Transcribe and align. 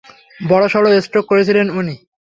বড়সড় 0.41 0.87
স্ট্রোক 1.01 1.25
করেছিলেন 1.27 1.67
উনি। 1.71 1.95